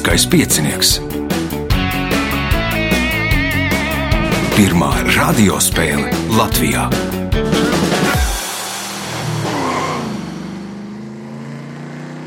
[0.00, 0.90] Lieliskais piecinieks.
[4.56, 6.86] Pirmā radiospēle Latvijā.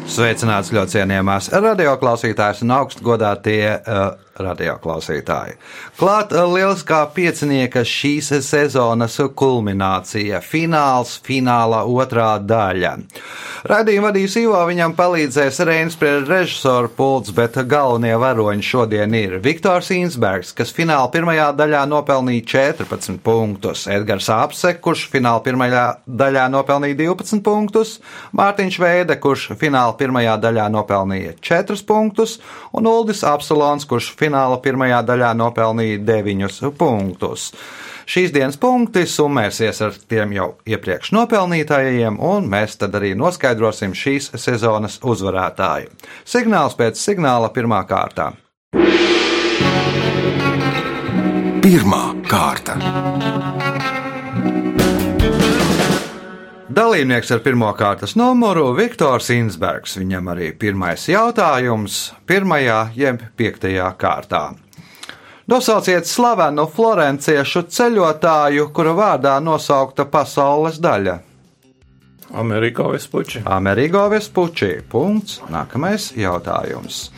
[0.05, 4.05] Sveicināts ļoti cienījamās radioklausītājas un augstgadātie uh,
[4.39, 5.57] radioklausītāji.
[5.99, 12.95] Klāt uh, lieliskā piecinieka šīs sezonas kulminācija, fināls, fināla otrā daļa.
[13.69, 19.91] Radījumu vadīs Ivo, viņam palīdzēs Reinas pie režisora pults, bet galvenie varoņi šodien ir Viktors
[19.95, 22.43] Insbergs, kas fināla pirmajā daļā nopelnīja
[22.83, 27.95] 14 punktus, Edgars Apse, kurš fināla pirmajā daļā nopelnīja 12 punktus,
[28.35, 32.39] Mārtiņš Veide, kurš fināla pirmajā daļā nopelnīja 4 punktus,
[32.75, 34.32] un Uldis Apsalons, kurš fināla
[34.63, 37.51] pirmajā daļā nopelnīja 9 punktus.
[38.03, 44.33] Šīs dienas punkti summēsies ar tiem jau iepriekš nopelnītājiem, un mēs tad arī noskaidrosim šīs
[44.35, 45.93] sezonas uzvarētāju.
[46.27, 48.33] Signāls pēc signāla pirmā kārtā.
[51.63, 53.72] Pirmā kārta.
[56.73, 59.93] Dalībnieks ar pirmā kārtas numuru- Viktors Insbergs.
[59.99, 64.55] Viņam arī pirmais jautājums- pirmajā jeb piektajā kārtā.
[65.47, 71.19] Nosauciet slavenu florenciešu ceļotāju, kura vārdā nosaukta pasaules daļa.
[72.33, 73.43] Amerikā Vespuči.
[73.45, 74.81] Amerigo Vespuči.
[74.89, 75.41] Punkts.
[75.51, 77.09] Nākamais jautājums.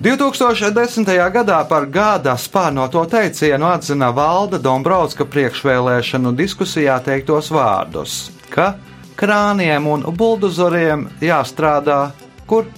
[0.00, 1.30] 2010.
[1.32, 8.72] gadā par gada spārnoto teicienu atzina Valda Dombrovska priekšvēlēšanu diskusijā teiktos vārdus, ka
[9.20, 12.10] krāniem un buldozoriem jāstrādā
[12.50, 12.68] kur?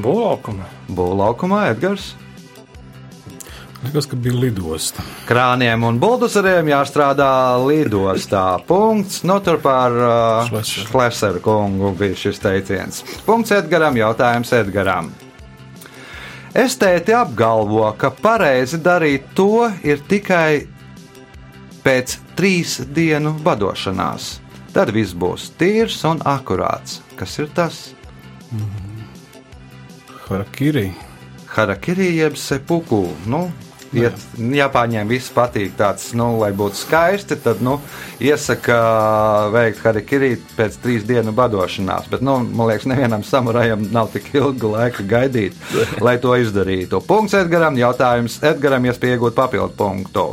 [0.00, 0.66] Būvlaukumā.
[0.88, 2.14] Būvlaukumā Edgars.
[3.80, 5.02] Liekas, ka bija lidosta.
[5.28, 7.30] Krāniem un buldozeriem jāstrādā
[7.64, 8.44] lidostā.
[8.68, 9.22] Punkts.
[9.24, 10.60] Nu, tur par uh.
[10.68, 13.00] Šlesera kungu bija šis teiciens.
[13.24, 15.08] Punkts Edgaram, jautājums Edgaram.
[16.50, 20.66] Estēti apgalvo, ka pareizi darīt to ir tikai
[21.84, 24.38] pēc trīs dienu badošanās.
[24.74, 27.00] Tad viss būs tīrs un akurāts.
[27.18, 27.80] Kas ir tas?
[30.28, 30.92] Harakiri.
[31.50, 33.02] Harakiri jeb sepuku.
[33.26, 33.48] Nu,
[33.90, 37.34] Iet, Japāņiem viss patīk tāds, nu, lai būtu skaisti.
[37.42, 37.80] Tad, nu,
[38.22, 38.76] iesaka
[39.50, 42.06] veikt harakiri pēc trīs dienu badošanās.
[42.12, 45.58] Bet, nu, man liekas, nevienam samurajam nav tik ilga laika gaidīt,
[46.06, 47.02] lai to izdarītu.
[47.08, 47.78] Punkts Edgaram.
[47.80, 50.28] Jautājums Edgaram, iespēja iegūt papildu punktu.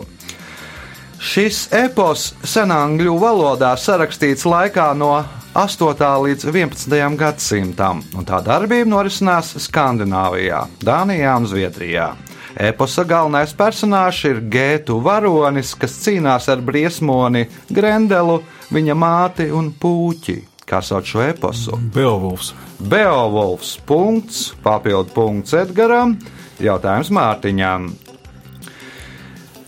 [1.18, 5.16] Šis epos senangļu valodā sarakstīts laikā no
[5.58, 6.04] 8.
[6.22, 6.94] līdz 11.
[7.18, 12.12] gadsimtam, un tā darbība norisinās Skandināvijā, Dānijā un Zviedrijā.
[12.54, 18.38] Eposa galvenais personāžs ir Gētu varonis, kas cīnās ar briesmoni Grendelu,
[18.70, 20.38] viņa māti un puķi.
[20.70, 21.80] Kā sauc šo eposu?
[21.96, 22.54] Beowulfs.
[22.78, 23.78] Beowulfs.
[23.90, 26.14] Punkts, papildu punkts Edgaram,
[26.62, 27.96] jautājums Mārtiņām.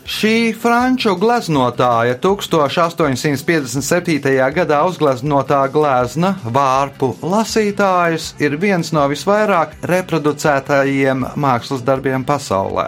[0.09, 4.23] Šī franču gleznotāja 1857.
[4.55, 12.87] gadā uzgleznotā glezna vārpu lasītājs ir viens no visvairāk reproducētajiem mākslas darbiem pasaulē.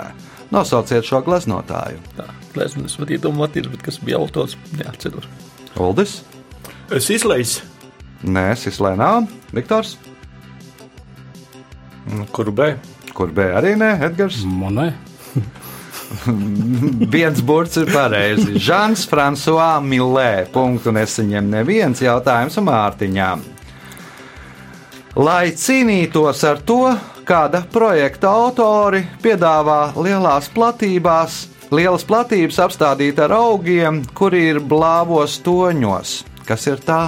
[0.51, 1.99] Nosauciet šo gleznotāju.
[2.17, 5.25] Tā, gleznojas var iedomāties, bet kas bija autors, neatceros.
[5.79, 6.21] Uldis,
[6.91, 7.61] Es izlaisu.
[8.27, 9.23] Nē, Sislēnā,
[9.55, 9.93] Viktors,
[12.35, 12.75] Kur bija?
[13.15, 14.41] kur bija arī nē, Edgars.
[14.43, 14.89] Monē.
[17.15, 18.59] Viens burts ir pareizi.
[18.59, 20.45] Žants Frančiskā Milē.
[20.53, 23.43] Punktu nesaņem neviens jautājums Mārtiņām.
[25.19, 26.83] Lai cīnītos ar to,
[27.27, 31.41] kāda projekta autori piedāvā lielās platībās,
[31.71, 36.21] lielas platības apstādīt ar augiem, kuri ir blāvos toņos.
[36.47, 37.01] Kas ir tā?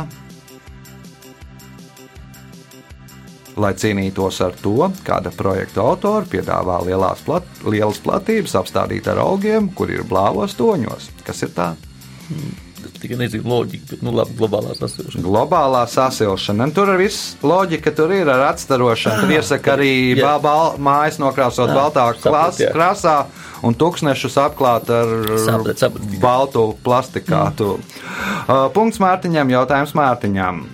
[3.59, 9.70] Lai cīnītos ar to, kāda projekta autori piedāvā lielās plat, lielas platības apstādīt ar augiem,
[9.78, 11.11] kuri ir blāvos toņos.
[11.28, 11.73] Kas ir tā?
[12.84, 15.23] Tas tikai nezinu loģiku, bet, nu, labi, globālā sasilšana.
[15.23, 16.66] Globālā sasilšana.
[16.67, 19.22] Un tur ir viss loģika, tur ir ar atstarošanu.
[19.23, 22.73] Tur iesaka arī bal, mājas nokrāsot Jā, baltā klās, jā.
[22.76, 23.16] krāsā
[23.64, 25.14] un tūkstošus apklāt ar
[25.46, 26.20] Sapratu, sapratu.
[26.23, 27.76] baltu plastikātu.
[27.78, 30.66] Uh, Punkts Mārtiņam, jautājums Mārtiņam.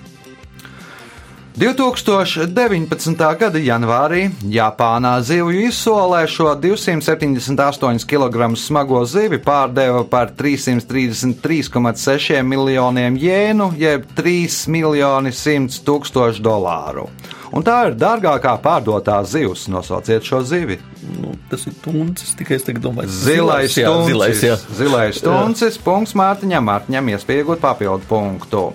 [1.60, 3.20] 2019.
[3.36, 13.76] gada janvārī Japānā zivju izsolē šo 278 kg smago zivi pārdeva par 333,6 miljoniem jēnu,
[13.76, 17.12] jeb 3 miljoni 100 tūkstošu dolāru.
[17.52, 19.68] Un tā ir dārgākā pārdotā zivs.
[19.68, 20.80] Nosauciet šo zivi.
[21.20, 24.14] Nu, tas ir tuncis, tikai es domāju, Zilais jā, stuncis.
[24.14, 24.56] zilais, jā.
[24.80, 25.76] Zilais stuncis.
[25.84, 26.64] Punkts Mārtiņam.
[26.72, 28.72] Mārtiņam iespēja iegūt papildu punktu.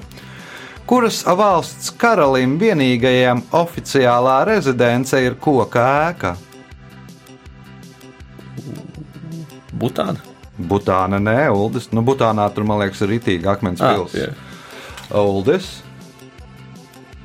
[0.86, 6.34] Kuras valsts karalim vienīgajam oficiālā rezidence ir koka ēka.
[9.74, 10.20] Butāna.
[10.54, 11.88] Butāna, nē, Uldis.
[11.92, 14.12] Nu, Butānā tur, man liekas, ir rītīgi akmens Ah, pils.
[14.14, 14.28] jā.
[15.18, 15.82] Uldis.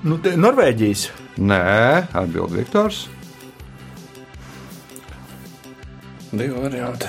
[0.04, 1.10] Nu, te, Norvēģijas.
[1.38, 3.08] Nē, atbild Viktors.
[6.32, 7.06] Divi varianti.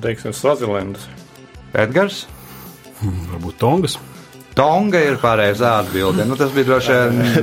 [0.00, 1.06] Teiksim, Svazilendas.
[1.76, 2.26] Edgars.
[3.00, 3.98] Varbūt Tongas.
[4.56, 6.26] Tonga ir pareizā atbilde.
[6.26, 6.96] Nu, tas bija droši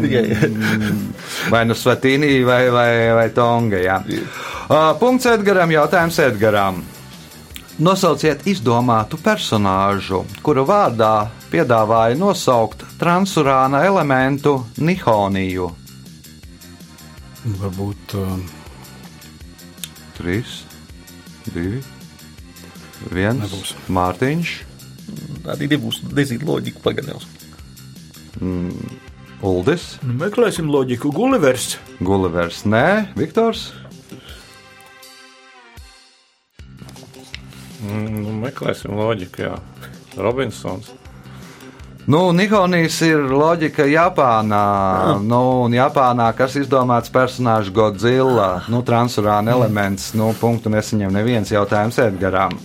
[0.04, 0.60] vien
[1.54, 3.80] vai nu Svatīnī vai, vai, vai Tonga.
[3.82, 4.02] Jā.
[4.68, 6.84] Uh, punkts Edgaram, jautājums Edgaram.
[7.78, 15.70] Nosauciet izdomātu personāžu, kura vārdā piedāvāja nosaukt transurāna elementu nihoniju.
[17.62, 18.34] Varbūt uh,
[20.18, 20.42] 3,
[21.54, 21.68] 2,
[23.14, 23.44] 1.
[23.46, 23.76] Nebūs.
[23.94, 24.56] Mārtiņš,
[25.48, 27.28] Arī nebūs nezinu loģiku paganels.
[29.42, 31.12] Uldis, Nu, meklēsim loģiku.
[31.14, 31.78] Gulivers.
[32.02, 33.72] Gulivers, Nē, Viktors.
[37.82, 39.58] Mm, Nu, meklēsim loģiku, jā.
[40.18, 40.90] Robinsons.
[42.08, 45.20] Nu, Nihonijas ir loģika Japānā.
[45.22, 52.00] Nu, un Japānā, kas izdomāts personāžs Godzilla, nu, transurāna elements, nu, punktu nesaņem neviens jautājums
[52.00, 52.56] Edgaram.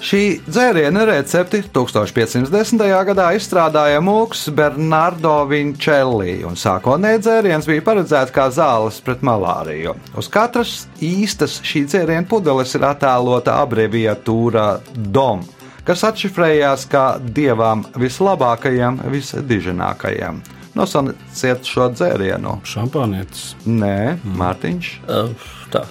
[0.00, 2.80] Šī dzēriena recepti 1510.
[3.04, 9.92] gadā izstrādāja mūks Bernardo Vinčelli, un sākotnēji dzēriens bija paredzēts kā zāles pret malāriju.
[10.16, 14.66] Uz katras īstas šī dzēriena pudeles ir attēlota abreviatūra
[14.96, 15.44] DOM,
[15.84, 20.40] kas atšifrējās kā dievām vislabākajam, visdiženākajam.
[20.80, 22.56] Nosauciet šo dzērienu.
[22.64, 23.50] šampānietis.
[23.68, 25.34] Nē, Mārtiņš, Uh,
[25.68, 25.84] tā,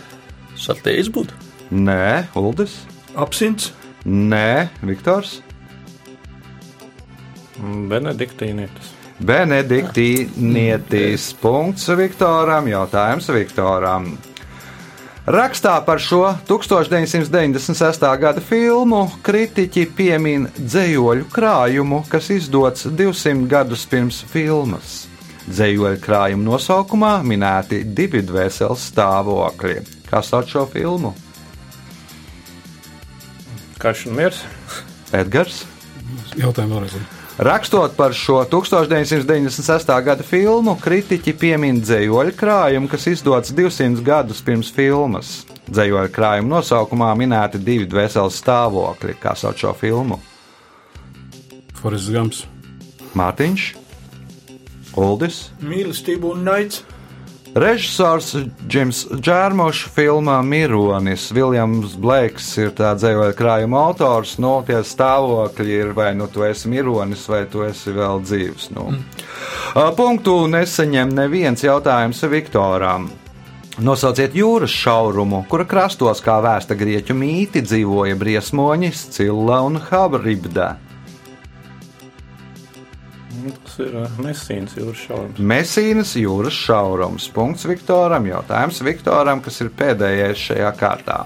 [0.58, 1.38] satējas būtu.
[1.70, 2.80] nē, Uldis,
[3.16, 3.74] Apsins.
[4.06, 5.40] Nē, Viktors.
[7.60, 8.96] Benediktīnietis.
[9.20, 11.34] Benediktīnietis.
[11.42, 12.72] Punkts Viktoram.
[12.72, 14.14] Jautājums Viktoram.
[15.30, 18.06] Rakstā par šo 1996.
[18.18, 25.04] gada filmu kritiķi piemin dzējoļu krājumu, kas izdots 200 gadus pirms filmas.
[25.46, 29.84] Dzējoļu krājuma nosaukumā minēti divi dvēseles stāvokļi.
[30.10, 31.14] Kā sauc šo filmu?
[33.80, 34.42] Kašs un miers.
[35.16, 35.64] Edgars.
[36.36, 37.00] Jautājumu vēlreiz.
[37.40, 39.94] Rakstot par šo 1996.
[40.04, 45.30] gada filmu, kritiķi piemin dzējoļu krājumu, kas izdots 200 gadus pirms filmas.
[45.72, 50.20] Dzējoļu krājuma nosaukumā minēti divi dvēseles stāvokļi, kā sauc šo filmu.
[51.80, 52.44] Forests Gams.
[53.16, 53.70] Mārtiņš,
[55.00, 56.84] Uldis, Mīlestība un naids.
[57.56, 58.34] Režisors
[58.68, 61.30] Džims Džārmošs filmā Mironis.
[61.36, 64.38] Viljams Blēks ir tā dzējoļu krājuma autors.
[64.42, 68.70] No tie stāvokļi ir vai nu tu esi Mironis, vai tu esi vēl dzīves.
[68.76, 68.90] Nu.
[68.94, 69.96] Mm.
[69.98, 73.10] Punktu nesaņem neviens jautājums Viktoram.
[73.80, 80.74] Nosauciet jūras šaurumu, kura krastos, kā vēsta grieķu mīti, dzīvoja briesmoņi, Scilla un Habribda.
[83.50, 85.44] Mm, Tas ir Mesīns jūras šaurums.
[85.52, 87.30] Mesīnas jūras šaurums.
[87.34, 88.28] Punkts Viktoram.
[88.30, 91.24] Jautājums Viktoram, kas ir pēdējais šajā kārtā.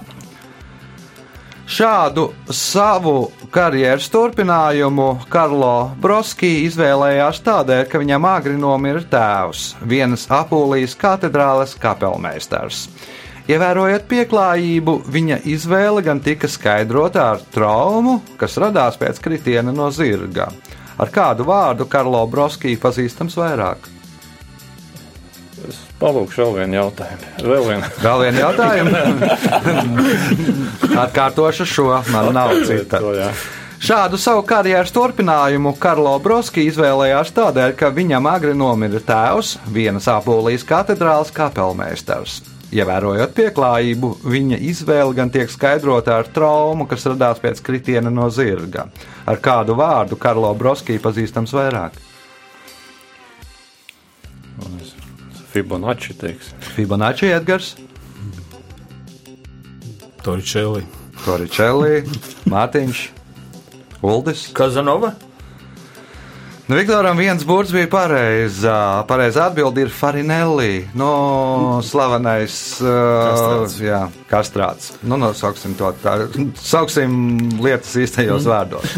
[1.64, 10.92] Šādu savu karjeras turpinājumu Karlo Broski izvēlējās tādēļ, ka viņam agri nomira tēvs, vienas apūlijas
[11.00, 12.84] katedrāles kapelmeistars.
[13.48, 20.50] Ievērojot pieklājību, viņa izvēle gan tika skaidrota ar traumu, kas radās pēc kritiena no zirga.
[20.98, 23.88] Ar kādu vārdu Karlo Broski pazīstams vairāk?
[25.64, 27.32] Es palūkšu vēl vienu jautājumu.
[27.40, 27.90] Vēl vienu.
[28.04, 28.90] Vēl vienu jautājumu.
[31.04, 33.00] Atkārtošu šo, man nav cita.
[33.84, 40.64] Šādu savu karjeras turpinājumu Karlo Broski izvēlējās tādēļ, ka viņam agri nomira tēvs, vienas apolijas
[40.68, 42.53] katedrāles kapelmeistars.
[42.74, 48.88] Ievērojot pieklājību, viņa izvēle gan tiek skaidrota ar traumu, kas radās pēc kritiena no zirga.
[49.30, 52.00] Ar kādu vārdu Karlo Broski pazīstams vairāk?
[55.54, 56.50] Fibonacci teiks.
[56.74, 57.76] Fibonacci Edgars,
[60.24, 60.80] Toričēlī.
[61.20, 62.02] Toričelli,
[62.52, 63.00] Mārtiņš,
[64.04, 64.48] Uldis.
[64.56, 65.12] Kazanova.
[66.64, 69.04] Nu, Viktoram viens burts bija pareizā.
[69.04, 70.86] Pareizā atbilde ir Farinelli.
[70.96, 74.94] No slavenais uh, jā, kastrāts.
[75.04, 76.22] Nu, nosauksim to tā.
[76.56, 77.12] Sauksim
[77.60, 78.96] lietas īstajos vārdos.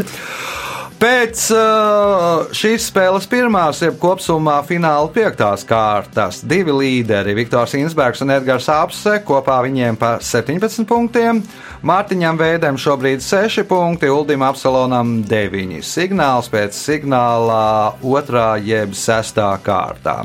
[0.96, 8.32] Pēc uh, šīs spēles pirmās, jeb kopumā fināla piektās kārtas, divi līderi, Viktors Insbergs un
[8.32, 11.42] Edgars Apse, kopā viņiem pa 17 punktiem.
[11.86, 15.76] Mārtiņam Veidam šobrīd 6 punkti, Uldim Apsalonam 9.
[15.86, 20.16] Signāls pēc signāla otrā jeb sestā kārtā.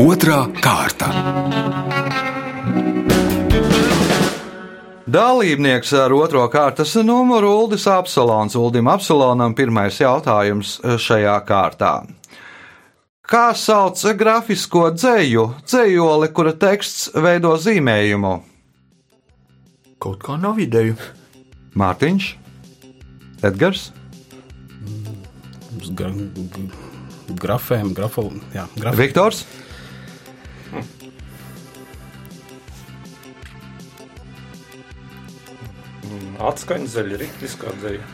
[0.00, 1.10] Otra kārta.
[5.12, 8.56] Dalībnieks ar otro kārtas numuru Uldis Apsolons.
[8.56, 11.98] Uldim Apsolonam pirmais jautājums šajā kārtā.
[13.32, 18.34] Kā sauc grafisko dzēju, dzējoli, kura teksts veido zīmējumu?
[20.04, 20.98] Kaut kā nav ideju.
[21.80, 22.28] Mārtiņš,
[23.48, 23.88] Edgars,
[25.96, 26.12] Gra,
[27.40, 29.46] grafēm, grafol, jā, graf, Viktors,
[36.42, 38.06] Atskaņas zeļa, rīktiskā dzeļa.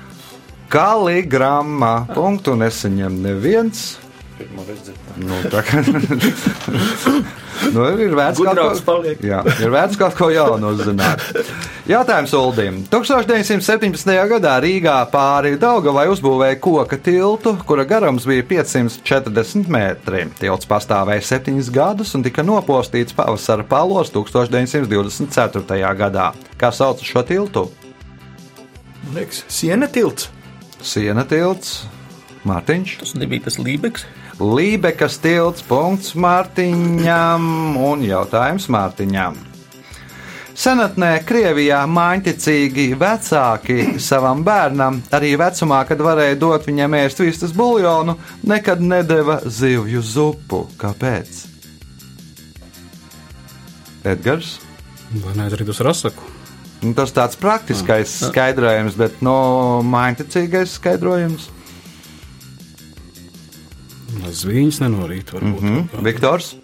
[0.71, 1.95] Kaligramma.
[2.13, 3.97] Punktu nesaņem neviens.
[4.39, 4.93] Pirmā reize.
[5.19, 5.81] Nu, tā kā
[7.75, 9.23] nu, ir vērts kaut ko, paliek.
[9.27, 11.25] jā, ir vērts kaut ko jaunu uzzināt.
[11.91, 12.79] Jautājums Uldim.
[12.93, 14.13] 1917.
[14.31, 20.29] gadā Rīgā pāri Daugavai uzbūvēja koka tiltu, kura garums bija 540 metri.
[20.39, 25.83] Tilts pastāvēja septiņus gadus un tika nopostīts pavasara palos 1924.
[25.99, 26.31] gadā.
[26.61, 27.67] Kā sauc šo tiltu?
[29.17, 30.31] Liekas, siena tilts.
[30.85, 31.89] Siena tilts,
[32.47, 32.99] Mārtiņš.
[33.01, 34.07] Tas nebija tas Lībeks.
[34.39, 39.35] Lībekas tilts, punkts Mārtiņam un jautājums Mārtiņam.
[40.59, 48.15] Senatnē Krievijā mājiņticīgi vecāki savam bērnam, arī vecumā, kad varēja dot viņam ēst vistas buļļonu,
[48.47, 50.65] nekad nedeva zivju zupu.
[50.79, 51.45] Kāpēc?
[54.07, 54.57] Edgars?
[55.11, 56.35] neaizrīt uz rasaku.
[56.87, 59.39] Nu, tas tāds praktiskais skaidrojums, bet no
[59.83, 61.51] mājiņticīgais skaidrojums.
[64.17, 65.63] Lai zvīņas nenorīt, varbūt.
[65.63, 65.85] Mm.
[65.93, 66.03] kā.
[66.07, 66.55] Viktors?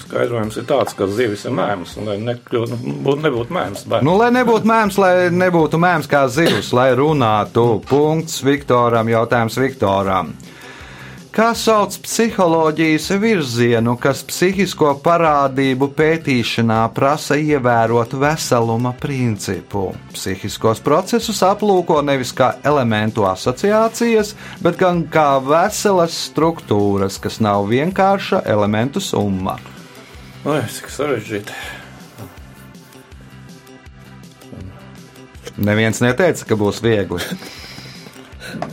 [0.00, 3.84] Skaidrojums ir tāds, ka zivis ir mēms, un lai nekļūtu, nu, būtu, nebūtu mēms.
[3.86, 4.06] bērns.
[4.06, 7.66] Nu, lai nebūtu mēms, lai nebūtu mēms kā zivs, lai runātu.
[7.90, 10.32] Punkts Viktoram, jautājums Viktoram.
[11.30, 19.92] Kā sauc psiholoģijas virzienu, kas psihisko parādību pētīšanā prasa ievērot veseluma principu?
[20.10, 28.42] Psihiskos procesus aplūko nevis kā elementu asociācijas, bet gan kā veselas struktūras, kas nav vienkārša
[28.50, 29.54] elementu summa.
[30.42, 31.62] Oi, cik sarežģīti.
[35.62, 37.22] Neviens neteica, ka būs viegli.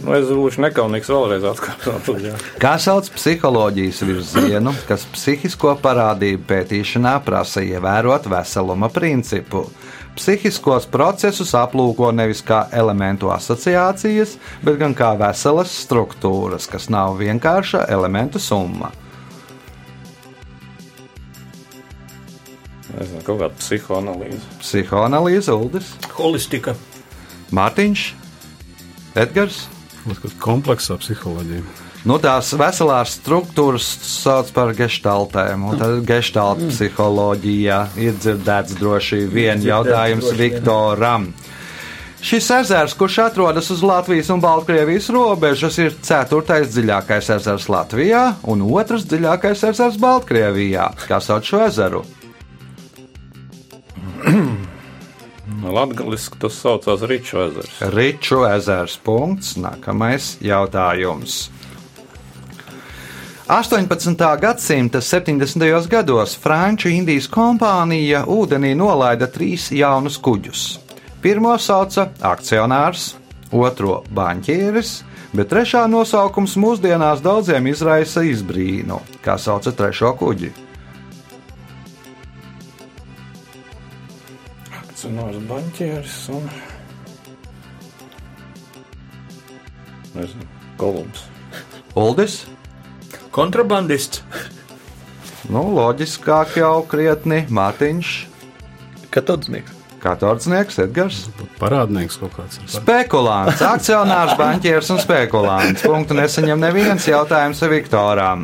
[0.03, 2.07] Nu, es būšu nekaunīgs vēlreiz atkārtot.
[2.63, 9.67] Kā sauc psiholoģijas virzienu, kas psihisko parādību pētīšanā prasa ievērot veseluma principu?
[10.17, 17.83] Psihiskos procesus aplūko nevis kā elementu asociācijas, bet gan kā veselas struktūras, kas nav vienkārša
[17.93, 18.89] elementu summa.
[22.97, 24.41] Nezinu, kaut kāda psihoanalīze.
[24.63, 26.73] Psihoanalīze, Uldis, Holistika.
[27.53, 28.07] Mārtiņš,
[29.17, 29.65] Edgars.
[30.39, 31.65] Kompleksā psiholoģija.
[32.07, 39.63] Nu, tās veselās struktūras sauc par gestaltēm, un tad gestalta psiholoģija ir dzirdēts droši vien
[39.65, 40.39] jautājums droši.
[40.39, 41.27] Viktoram.
[42.27, 48.63] Šis ezers, kurš atrodas uz Latvijas un Baltkrievijas robežas, ir ceturtais dziļākais ezers Latvijā un
[48.65, 50.89] otrs dziļākais ezers Baltkrievijā.
[51.09, 52.05] Kā sauc šo ezeru?
[55.63, 57.81] Latvijas tas saucās Riču ezers.
[57.93, 58.97] Riču ezers.
[59.03, 59.55] Punkts.
[59.57, 61.47] Nākamais jautājums.
[63.47, 64.39] 18.
[64.41, 65.87] gadsimta 70.
[65.87, 70.65] gados Franču Indijas kompānija ūdenī nolaida trīs jaunus kuģus.
[71.23, 73.13] Pirmo sauca akcionārs,
[73.51, 78.99] otro banķieris, bet trešā nosaukums mūsdienās daudziem izraisa izbrīnu.
[79.23, 80.66] Kā sauca trešo kuģi?
[85.07, 86.47] Akcionārs banķieris un.
[90.17, 91.21] Nezinu, Kolums.
[91.95, 92.35] Uldis?
[93.31, 94.19] Kontrabandists.
[95.47, 98.11] Nu, loģiskāk jau krietni Mārtiņš,
[99.15, 99.71] Katodnieks.
[100.03, 101.23] Katordznieks, Edgars.
[101.55, 102.59] Parādnieks kaut kāds.
[102.59, 102.67] ir.
[102.75, 105.87] Spekulants, akcionārs, banķieris un spekulants.
[105.87, 108.43] Punktu nesaņem neviens jautājums Viktoram.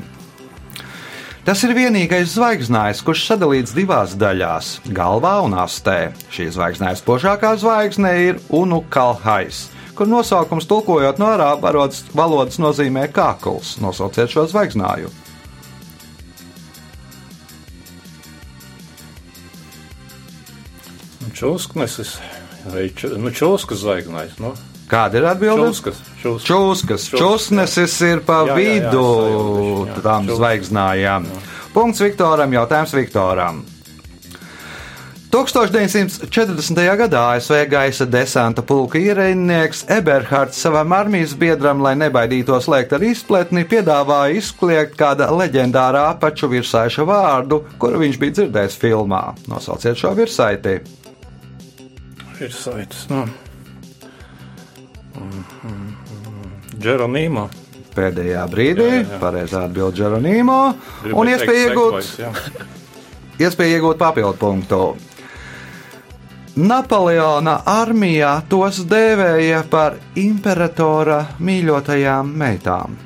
[1.43, 6.13] Tas ir vienīgais zvaigznājs, kurš sadalīts divās daļās- galvā un astē.
[6.31, 11.59] Šī zvaigznājas spožākā zvaigzne ir Unukalhais, kur nosaukums tulkojot no arābu
[12.15, 13.75] valodas- nozīmē kakls.
[13.83, 15.11] Nosauciet šo zvaigznāju.
[21.33, 22.19] Čūsknesis
[22.71, 24.39] vai nu, čūskas zvaigznājs.
[24.39, 24.55] Nu,
[24.93, 25.67] Kāda ir atbilde?
[25.71, 26.47] čūskas, čūskas.
[26.47, 27.09] Čūskas.
[27.17, 30.01] Čūsnesis ir pa Jā, jā, jā, vidu sajutuši, jā.
[30.05, 31.29] tām zvaigznājām.
[31.73, 33.63] Punkts Viktoram, jautājums Viktoram.
[35.33, 36.77] 1940.
[36.93, 43.63] gadā ASV gaisa desanta pulka ierēdnieks Eberhards savam armijas biedram, lai nebaidītos lēkt ar izpletni,
[43.65, 49.23] piedāvāja izkliegt kāda leģendārā apaču virsaiša vārdu, kuru viņš bija dzirdējis filmā.
[49.49, 50.77] Nosauciet šo virsaiti.
[52.37, 53.07] Ir saites.
[53.09, 53.25] Nu.
[55.17, 55.89] Mhm.
[56.79, 57.49] Džeronīmo.
[57.93, 60.59] Pēdējā brīdī, Jā, jā, pareizā atbildē Džeronīmo,
[61.13, 62.71] un Gribēju iespēja iegūt
[63.43, 64.79] iespēja iegūt papildu punktu.
[66.53, 72.97] Napoleona armijā tos dēvēja par imperatora mīļotajām meitām.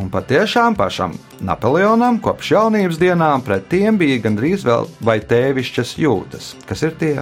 [0.00, 6.54] Un patiešām pašam Napoleonam kopš jaunības dienām pret tiem bija gandrīz vēl vai tēvišķas jūtas.
[6.68, 7.16] Kas ir tie?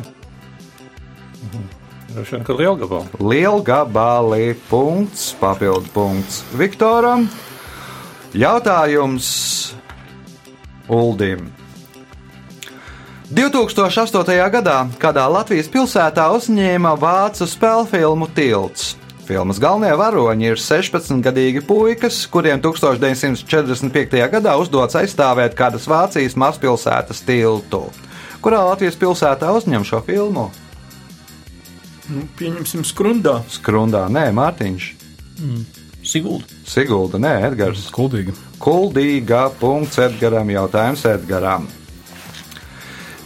[2.18, 3.06] Droši vien, ka lielgabala.
[3.22, 7.28] Lielgabali punkts, papildu punkts Viktoram.
[8.34, 9.28] Jautājums
[10.90, 11.46] Uldim.
[13.30, 14.34] 2008.
[14.50, 18.96] gadā kādā Latvijas pilsētā uzņēma vācu spēļu filmu Tilts.
[19.22, 24.24] Filmas galvenie varoņi ir 16-gadīgi puikas, kuriem 1945.
[24.34, 27.86] gadā uzdots aizstāvēt kādas Vācijas mazpilsētas tiltu.
[28.42, 30.50] Kurā Latvijas pilsētā uzņem šo filmu?
[32.08, 33.42] Nu, pieņemsim skrundā.
[33.52, 34.86] Skrundā, nē, Mārtiņš.
[36.08, 36.46] Sigulda.
[36.64, 37.88] Sigulda, nē, Edgars.
[37.92, 38.32] Kuldīgi.
[38.62, 41.68] Kuldīga punkts Edgaram, jautājums Edgaram.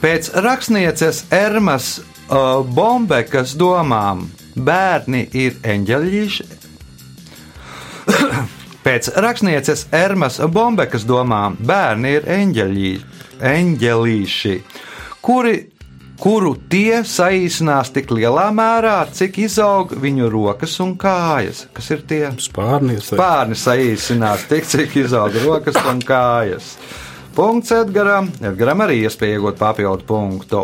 [0.03, 4.27] Pēc rakstnieces Ermas uh, Bombekas domām
[4.59, 6.49] bērni ir eņģeļīši.
[8.87, 12.91] Pēc rakstnieces Ermas Bombekas domām bērni ir eņģeļī,
[13.53, 14.57] eņģelīši,
[15.23, 15.55] kuri,
[16.23, 21.65] kuru tie saīsinās tik lielā mērā, cik izaug viņu rokas un kājas.
[21.75, 22.23] Kas ir tie?
[22.43, 23.11] Spārnies.
[23.11, 26.77] Spārni saīsinās tik, cik izaug rokas un kājas.
[27.35, 28.29] Punkts Edgaram.
[28.45, 30.63] Edgaram arī iespēja iegūt papildu punktu.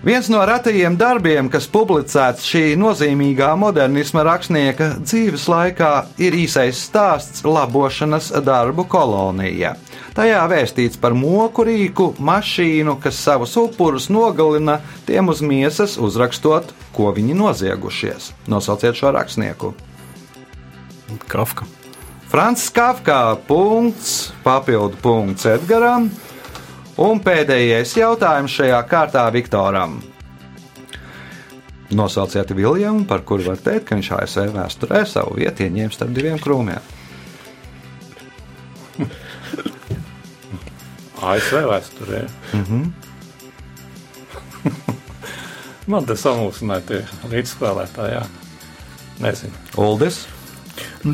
[0.00, 7.42] Viens no retajiem darbiem, kas publicēts šī nozīmīgā modernisma rakstnieka dzīves laikā, ir īsais stāsts
[7.44, 9.74] labošanas darbu kolonija.
[10.16, 17.12] Tajā vēstīts par moku rīku mašīnu, kas savus upurus nogalina tiem uz miesas, uzrakstot, ko
[17.12, 18.32] viņi noziegušies.
[18.48, 19.74] Nosauciet šo rakstnieku.
[21.28, 21.68] Kafka.
[22.32, 26.08] Francis Kafka punkts, papildu punkts Edgaram.
[27.00, 29.94] Un pēdējais jautājums šajā kārtā Viktoram.
[31.96, 36.38] Nosauciet Viljamu, par kuru var teikt, ka viņš ASV vēsturē savu vietu ieņēma starp diviem
[36.42, 36.82] krūmiem.
[41.30, 42.20] ASV vēsturē.
[42.52, 42.84] Mm -hmm.
[45.90, 47.00] Man te samulsināja tie
[47.32, 48.20] līdzspēlētāji.
[49.20, 49.56] Nezinu.
[49.76, 50.39] Uldis, Nu,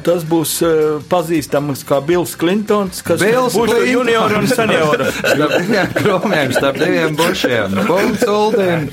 [0.03, 0.71] tas būs uh,
[1.11, 3.91] pazīstams kā Bills Klintons, kas Bills būs Clintons.
[3.93, 5.05] junior un senior.
[5.15, 7.77] starp diviem krūmiem, starp diviem bušiem.
[7.87, 8.89] Punkts Uldim.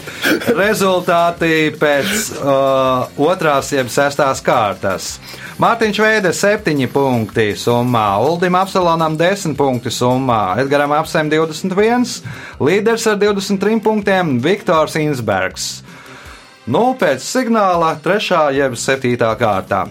[0.58, 5.16] Rezultāti pēc uh, otrās, jeb sestās kārtas.
[5.62, 12.06] Mārtiņš Veide 7 punkti summā, Uldim Apsalonam 10 punkti summā, Edgaram Apsem 21,
[12.62, 15.68] līderis ar 23 punktiem Viktors Insbergs.
[16.66, 19.84] Nu, pēc signāla trešā jeb septītā kārtā.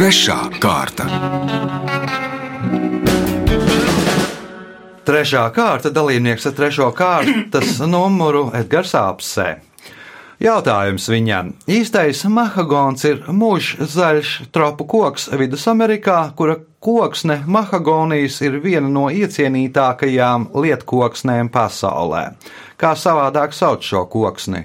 [0.00, 1.04] Trešā kārta.
[5.04, 9.44] Trešā kārta dalībnieks ar trešo kārtas numuru Edgars Apsē.
[10.40, 11.50] Jautājums viņam.
[11.68, 20.48] Īstais mahagons ir mūžs zaļš tropu koks Vidusamerikā, kura koksne mahagonijas ir viena no iecienītākajām
[20.64, 22.24] lietkoksnēm pasaulē.
[22.80, 24.64] Kā savādāk sauc šo koksni?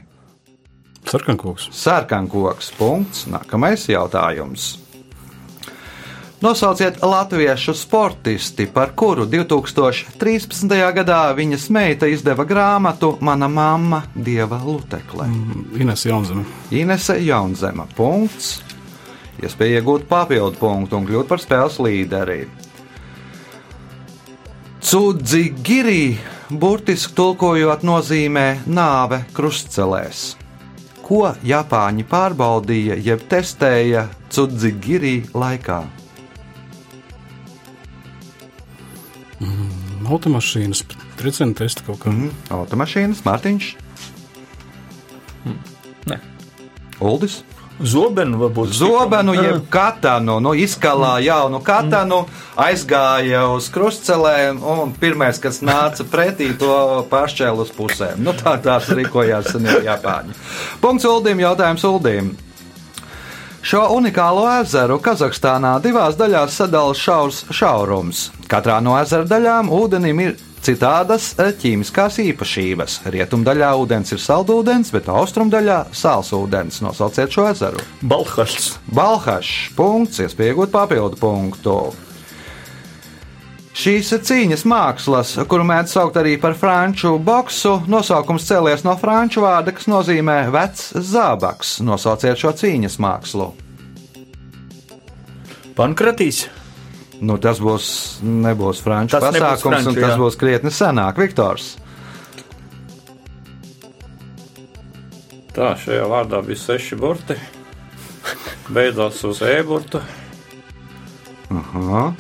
[1.04, 1.68] Sarkankoks.
[1.76, 2.72] Sarkankoks.
[2.80, 3.28] Punkts.
[3.36, 4.85] Nākamais jautājums.
[6.42, 10.68] Nosauciet latviešu sportisti, par kuru 2013.
[10.94, 15.30] gadā viņas meita izdeva grāmatu Mana mamma Dieva Lutekle.
[15.80, 16.44] Ines Jaunzeme.
[16.72, 17.88] Inese Jaunzema.
[17.96, 18.60] Punkts.
[19.40, 22.40] Iespēja iegūt papildu punktu un kļūt par spēles līderi.
[24.84, 26.18] Cudzigiri,
[26.52, 30.34] burtiski tulkojot, nozīmē nāve krustcelēs.
[31.06, 35.84] Ko Japāņi pārbaudīja, jeb testēja Cudzigiri laikā?
[40.06, 40.86] Automašīnas
[41.20, 42.14] tricēna testa kaut kā.
[42.14, 42.32] Mm.
[42.54, 43.74] Automašīnas, Mārtiņš,
[46.06, 46.22] Nē,
[47.02, 47.44] Uldis.
[47.76, 48.72] Zobenu varbūt.
[48.72, 52.22] Zobenu, jeb katanu, nu, izkalā jaunu katanu,
[52.56, 58.24] aizgāja uz krustcelēm, un pirmais, kas nāca pretī, to pašķēlu uz pusēm.
[58.24, 60.38] Nu, tā tās rīkojās senie Japāņi.
[60.80, 62.32] Punkts Uldim, jautājums Uldim.
[63.66, 68.28] Šo unikālo ezeru Kazahstānā divās daļās sadala šaurs šaurums.
[68.46, 73.00] Katrā no ezera daļām ūdenim ir citādas eh, ķīmiskās īpašības.
[73.10, 76.84] Rietumdaļā ūdens ir saldūdens, bet austrumdaļā sāls ūdens.
[76.86, 77.82] Nosauciet šo ezeru.
[78.06, 78.76] Balhašs.
[78.94, 81.80] Balhašs punkts, iespējot papildu punktu.
[83.76, 89.74] Šīs cīņas mākslas, kuru mēdz saukt arī par franču boksu, nosaukums cēlies no franču vārda,
[89.76, 91.82] kas nozīmē vecs zābaks.
[91.84, 93.50] Nosauciet šo cīņas mākslu.
[95.76, 96.46] Pankratīs.
[97.20, 97.90] Nu, tas būs,
[98.24, 100.20] nebūs franču Tas nebūs pasākums, franču, un tas jā.
[100.24, 101.20] būs krietni senāk.
[101.20, 101.74] Viktors.
[105.56, 107.36] Tā, šajā vārdā bija seši burti.
[108.72, 110.00] Beidzās uz e-burtu.
[111.52, 112.14] Aha.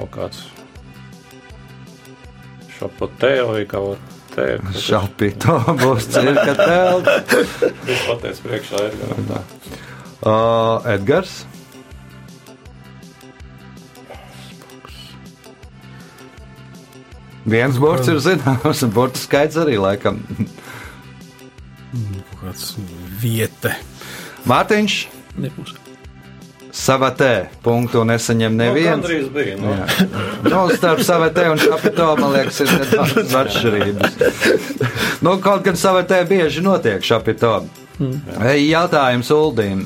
[0.00, 0.40] Kaut kāds
[2.78, 4.00] šapotē vai kaut
[4.34, 4.46] te.
[4.80, 7.18] Šalpīto būs cirka telpa.
[7.86, 8.98] Viņš pateica priekšā ir.
[10.20, 11.42] Uh, Edgars.
[17.50, 20.20] Viens burts ir zināms, un burts skaits arī laikam.
[21.92, 22.74] Kaut kāds
[23.20, 23.74] vieta.
[24.48, 25.00] Mārtiņš
[25.40, 25.74] Nebūs.
[26.72, 28.90] Savatē punktu nesaņem Nu, neviens.
[28.94, 29.56] gandrīz bija.
[29.58, 29.74] Nu.
[30.50, 34.18] Nu, starp savatē un šapito, man liekas, ir nedaudz atšķirības.
[35.26, 37.64] nu, kaut gan savatē bieži notiek šapito.
[38.56, 39.82] Jautājums Uldīm.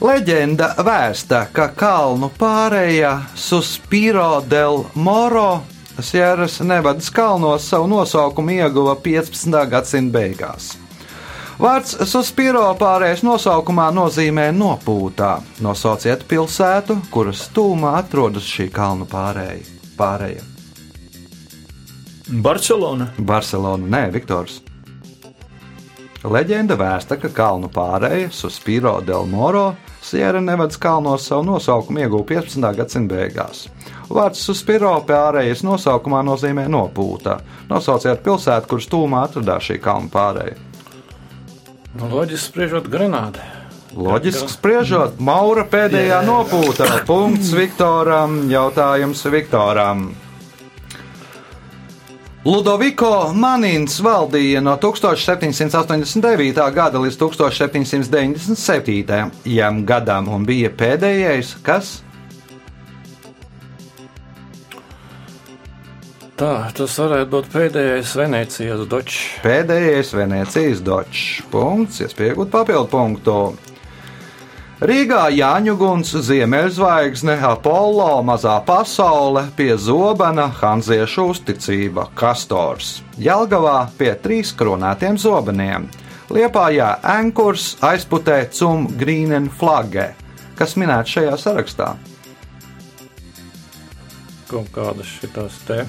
[0.00, 5.60] Leģenda vēsta, ka kalnu pārējā Suspiro del Moro
[6.00, 9.52] Sieras Nevadas kalnos savu nosaukumu ieguva 15.
[9.68, 10.70] gadsimta beigās.
[11.60, 15.34] Vārds Suspiro pārējais nosaukumā nozīmē nopūtā.
[15.60, 19.66] Nosauciet pilsētu, kuras tūmā atrodas šī kalnu pārēja.
[19.98, 20.40] pārēja.
[22.30, 23.10] Barcelona.
[23.18, 24.62] Barcelona, nē, Viktors.
[26.24, 32.72] Leģenda vēsta, ka kalnu pārēja Suspiro del Moro Sierra Nevadas kalnos savu nosaukumu ieguva 15.
[32.76, 33.66] gadsimta beigās.
[34.08, 37.36] Vārds Suspiro pārējas nosaukumā nozīmē nopūtā.
[37.68, 40.69] Nosauciet pilsētu, kuras tūmā atradās šī kalnu pārēja.
[41.90, 43.42] Nu, loģiski spriežot, Granāda.
[43.98, 46.86] Loģiski spriežot, Maura pēdējā nopūtā.
[47.08, 50.14] Punkts Viktoram, jautājums Viktoram.
[52.46, 56.70] Ludoviko Manins valdīja no 1789.
[56.72, 59.84] gada līdz 1797.
[59.84, 61.98] gadam un bija pēdējais, kas
[66.40, 69.16] Tā, tas varētu būt pēdējais Venecijas dočs.
[69.44, 71.42] pēdējais Venecijas dočs.
[71.52, 73.34] Punkts, iespējot papildu punktu.
[74.80, 85.20] Rīgā Jāņuguns, Ziemeļzvaigzne, Apollo, Mazā pasaule, pie Zobena, Hanziešu uzticība, Kastors, Jelgavā pie trīs kronētiem
[85.20, 85.90] zobeniem,
[86.32, 90.14] Liepājā Enkurs, aizputē Cum Grīnen flagge,
[90.56, 91.94] kas minēts šajā sarakstā.
[94.48, 95.84] Kaut kādas šitās te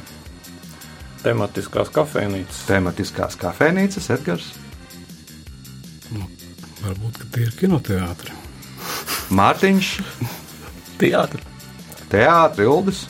[1.24, 2.66] tematiskās kafejnīcas.
[2.70, 4.52] Tematiskās kafejnīcas, Edgars,
[6.82, 8.34] Varbūt ka tie ir kinoteātri.
[9.38, 9.94] Mārtiņš,
[11.02, 11.50] Teātris.
[12.12, 13.08] Teātris, Uldis,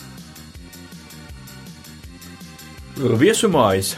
[3.02, 3.96] Viesumājas.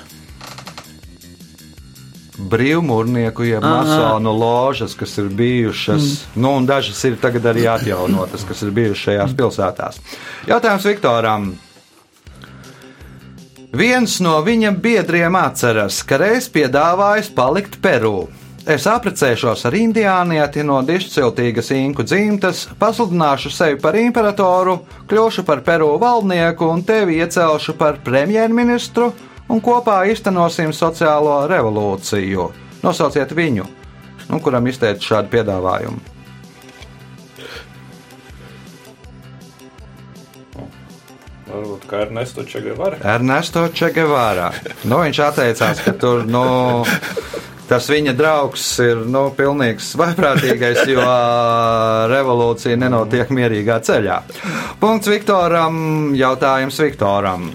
[2.34, 6.42] brīvmūrnieku, jeb masonu ložas, kas ir bijušas, mm.
[6.42, 10.00] nu, un dažas ir tagad arī atjaunotas, kas ir bijušas šajās pilsētās.
[10.50, 11.52] Jautājums Viktoram.
[13.74, 18.28] Viens no viņa biedriem atceras, ka reiz piedāvājis palikt Peru.
[18.70, 24.78] Es apprecēšos ar indiānieti no dišciltīgas inku dzimtas, pasludināšu sevi par imperatoru,
[25.10, 29.10] kļūšu par Peru valdnieku un tevi iecelšu par premjerministru,
[29.50, 32.50] un kopā iztenosim sociālo revolūciju.
[32.86, 33.66] Nosauciet viņu,
[34.30, 36.13] nu, kuram izteica šādu piedāvājumu.
[41.54, 42.98] Varbūt kā Ernesto Čegevara.
[43.14, 44.50] Ernesto Čegevārā.
[44.90, 46.42] Nu, viņš atteicās, ka tur nu,
[47.70, 51.04] tas viņa draugs ir nu, pilnīgs vaiprātīgais, jo
[52.10, 54.18] revolūcija nenotiek mierīgā ceļā.
[54.82, 55.78] Punkts Viktoram,
[56.18, 57.52] jautājums Viktoram.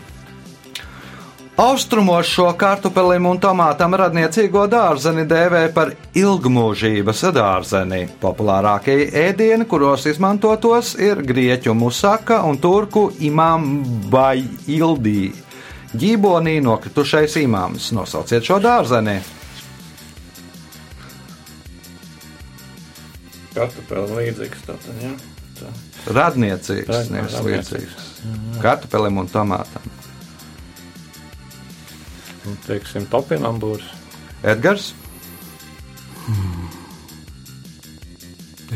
[1.58, 8.04] Austrumos šo kartupelim un tomātam radniecīgo dārzeni dēvē par ilgmūžības dārzeni.
[8.22, 13.66] Populārākie ēdieni, kuros izmantotos, ir grieķu musaka un turku imām
[14.12, 15.32] vai ildī.
[15.98, 17.90] Ģībonī nokritušais imāms.
[17.96, 19.18] Nosauciet šo dārzeni.
[23.58, 24.64] kartupēlis līdzīgs.
[24.66, 25.14] Tātad, jā.
[25.58, 25.74] Tā.
[26.14, 28.10] Radniecīgs, nevis līdzīgs.
[28.62, 29.97] Kartupelim un tomātam.
[32.44, 33.88] Nu, Teiksim, topinambūrs.
[34.46, 34.92] Edgars,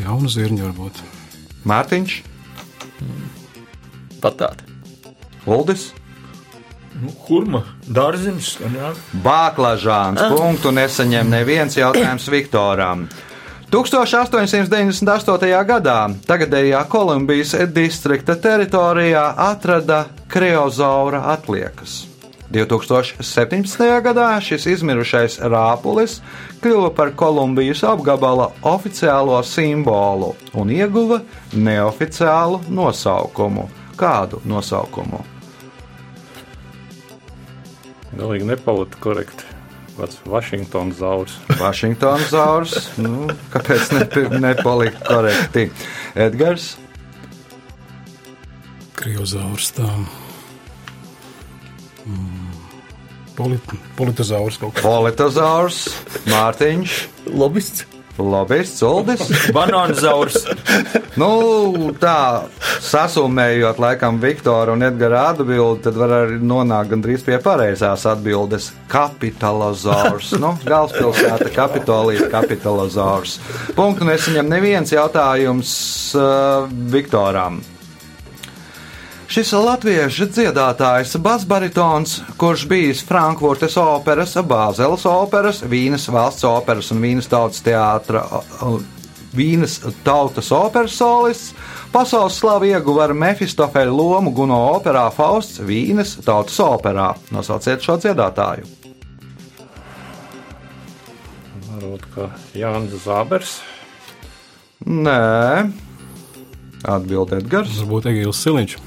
[0.03, 1.01] Jaunu zirņu varbūt.
[1.69, 2.21] Mārtiņš,
[4.23, 4.71] Patāti.
[5.45, 5.91] Uldis,
[6.93, 8.91] Nu, Kurma, dārziņš, jā.
[9.25, 10.21] Bāklažāns.
[10.29, 13.07] Punktu nesaņem neviens jautājums Viktoram.
[13.73, 15.49] 1898.
[15.65, 15.97] gadā
[16.29, 22.03] tagadējā Kolumbijas distrikta teritorijā atrada kreozaura atliekas.
[22.53, 23.83] 2017.
[24.05, 26.19] gadā šis izmirušais rāpulis
[26.61, 33.69] kļuva par Kolumbijas apgabala oficiālo simbolu un ieguva neoficiālu nosaukumu.
[33.97, 35.23] Kādu nosaukumu?
[38.13, 39.49] Galīgi nepalika korekti.
[39.97, 41.35] Vats Vašingtons zaurs.
[41.61, 42.77] Vašingtonas zaurs.
[43.01, 44.05] Nu, kāpēc ne,
[44.41, 45.67] nepalika korekti?
[46.17, 46.75] Edgars,
[49.03, 49.89] Kriozaurs tā.
[52.05, 52.42] Mm.
[53.37, 54.85] Polit, politozaurs kaut kā.
[54.85, 55.87] Politozaurs,
[56.29, 56.99] Mārtiņš,
[57.33, 57.87] Lobists.
[58.17, 59.23] Lobists, Uldis.
[59.57, 60.35] Banāna zaurs.
[61.17, 62.45] Nu, tā
[62.83, 68.69] sasumējot, laikam, Viktora un Edgara atbildi, tad var arī nonākt gandrīz pie pareizās atbildes.
[68.91, 70.35] Kapitalozors.
[70.37, 73.39] Nu, galvaspilsēta, kapitolīte, kapitalozors.
[73.73, 75.73] Punktu nesaņem neviens jautājums
[76.13, 77.63] uh, Viktoram.
[79.33, 87.31] Šis latviešu dziedātājs basbaritons, kurš bijis Frankfurtes operas, Bāzeles operas, Vīnes valsts operas un Vīnes
[87.31, 88.21] tautas teātra,
[89.33, 91.57] Vīnes tautas operas solists,
[91.89, 97.09] pasaules slavu ieguva ar Mefistofeļa lomu Guno operā Fausts Vīnes tautas operā.
[97.33, 98.69] Nosauciet šo dziedātāju.
[101.71, 103.57] Varbūt kā Jānis Zābers.
[104.85, 105.69] Nē,
[106.85, 107.79] atbildēt Gars.
[107.81, 108.81] Varbūt Egīls Siliņš.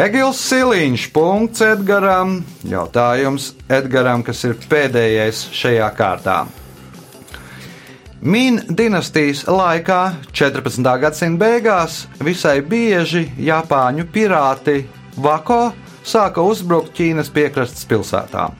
[0.00, 2.38] Egils Siliņš, punkts Edgaram.
[2.64, 6.36] Jautājums Edgaram, kas ir pēdējais šajā kārtā.
[8.24, 9.98] Min dinastijas laikā,
[10.32, 10.88] 14.
[11.02, 14.78] gadsimta beigās, visai bieži Japāņu pirāti
[15.20, 15.60] Vako
[16.00, 18.56] sāka uzbrukt Ķīnas piekrastes pilsētām.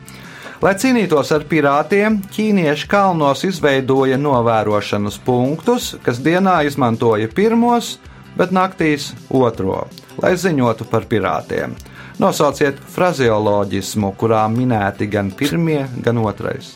[0.61, 7.95] Lai cīnītos ar pirātiem, ķīnieši kalnos izveidoja novērošanas punktus, kas dienā izmantoja pirmos,
[8.37, 9.87] bet naktīs otro,
[10.23, 11.75] lai ziņotu par pirātiem.
[12.21, 16.75] Nosauciet frazeoloģismu, kurā minēti gan pirmie, gan otrais.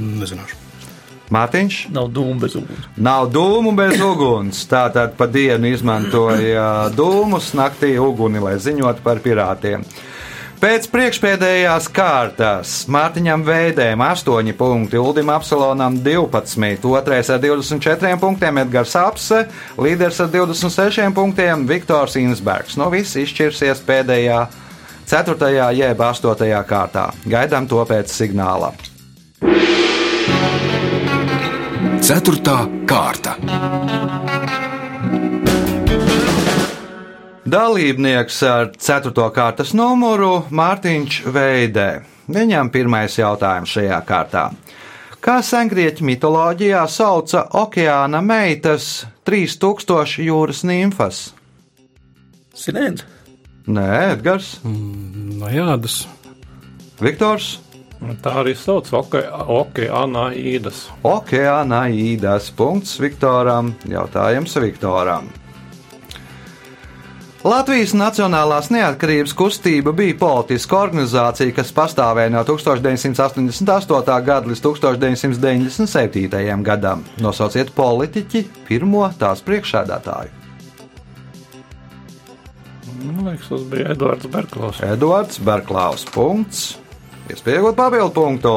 [0.00, 0.56] Nezināšu.
[1.32, 2.86] Mārtiņš, Nav dūmu bez uguns.
[3.00, 4.58] nav dūmu bez uguns.
[4.68, 9.84] Tātad pa dienu izmantoja dūmus, naktī uguni, lai ziņotu par pirātiem.
[10.62, 17.00] Pēc priekšpēdējās kārtas Mārtiņam Veidēm 8 punkti, Uldim Apsalonam 12, 2
[17.34, 19.40] ar 24 punktiem, Edgars Apse,
[19.74, 22.78] līderis ar 26 punktiem, Viktors Insbergs.
[22.78, 24.38] No viss izšķirsies pēdējā
[25.10, 25.50] 4.
[25.80, 26.46] jeb 8.
[26.70, 27.08] kārtā.
[27.26, 28.70] Gaidām to pēc signāla.
[32.06, 33.34] Ceturtā kārta.
[37.52, 39.12] Dalībnieks ar 4.
[39.36, 41.88] kārtas numuru Mārtiņš Veidē.
[42.32, 44.46] Viņam pirmais jautājums šajā kārtā.
[45.20, 48.86] Kā sengrieķu mitoloģijā sauca okeāna meitas
[49.28, 51.20] 3000 jūras nimfas?
[52.56, 53.04] Sinēns.
[53.68, 53.84] Nē,
[54.14, 56.06] Edgars, Najādas.
[57.04, 57.58] Viktors,
[58.02, 60.88] Nu, Tā arī sauc okeāna īdas.
[61.06, 63.76] Okeāna īdas punkts Viktoram.
[63.86, 65.28] Jautājums Viktoram.
[67.42, 74.18] Latvijas Nacionālās neatkarības kustība bija politiska organizācija, kas pastāvēja no 1988.
[74.28, 76.62] gada līdz 1997.
[76.62, 77.02] gadam.
[77.18, 80.30] Nosauciet politiķi pirmo tās priekšsēdētāju.
[83.02, 84.78] Man liekas, tas bija Edvards Berklaus.
[84.86, 86.06] Edvards Berklaus.
[86.14, 86.64] Punkts.
[87.26, 88.56] Iespējot papildu punktu.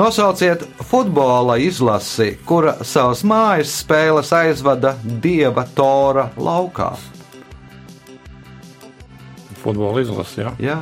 [0.00, 6.94] Nosauciet futbola izlasi, kura savas mājas spēles aizvada Dieva Tora laukā.
[9.60, 10.52] Futbola izlase, jā.
[10.62, 10.78] Jā,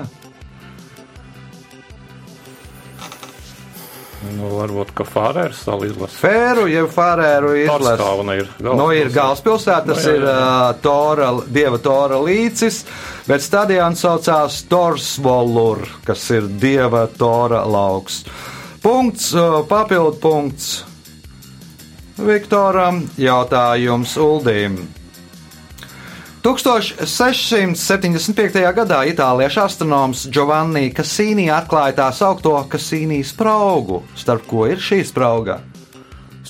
[4.34, 6.18] Nu, varbūt, Fārērs salu izlase.
[6.18, 7.52] Fēru, jeb Fārēru.
[7.68, 10.34] Torstāvana ir Nu, ir galvaspilsēta, tas Nu, jā, ir jā.
[10.34, 12.82] uh, Tora, Dieva Tora līcis,
[13.28, 18.24] bet stadions saucās Torsvolur, kas ir Dieva Tora lauks.
[18.82, 20.68] Punkts, uh, papildu punkts
[22.18, 24.80] Viktoram, jautājums Uldim.
[26.42, 28.74] 1675.
[28.74, 34.02] gadā itāliešu astronoms Giovanni Cassini atklāja tā saucamo Cassini spraugu.
[34.14, 35.58] Starp ko ir šī sprauga?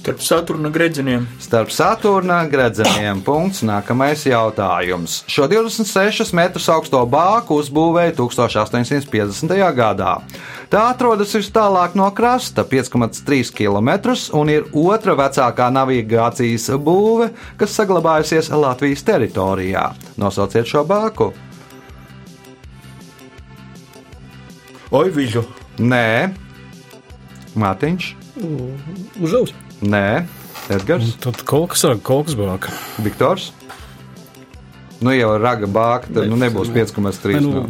[0.09, 1.29] Starp Saturna gredzeniem.
[1.39, 3.19] Starp Saturna gredzeniem.
[3.21, 3.61] Punkts.
[3.61, 5.19] Nākamais jautājums.
[5.29, 9.53] Šo 26 metrus augsto bāku uzbūvēja 1850.
[9.77, 10.15] gadā.
[10.73, 17.29] Tā atrodas vis tālāk no krasta, 5,3 km, un ir otra vecākā navigācijas būve,
[17.61, 19.91] kas saglabājusies Latvijas teritorijā.
[20.17, 21.35] Nosauciet šo bāku.
[24.89, 25.45] Oi, vižu.
[25.77, 26.33] Nē,
[27.61, 28.15] Mārtiņš.
[29.21, 29.53] Uzraus.
[29.85, 30.27] Nē,
[30.75, 31.15] Edgars.
[31.23, 32.75] Tad kaut kas ar kas bāka.
[33.05, 33.53] Viktors.
[34.99, 37.37] Nu, jau ir raga bāka, tad nu, nebūs 5,3.
[37.37, 37.67] Ne, nu,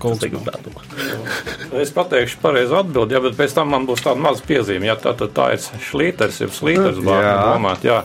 [0.00, 0.40] Nu.
[0.46, 1.80] Tāds.
[1.82, 4.86] Es pateikšu pareizi atbildi, ja, bet pēc tam man būs tāda maza piezīme.
[4.88, 7.98] Ja, tā, tā ir šlīters, ir slīters bāka domāt, jā.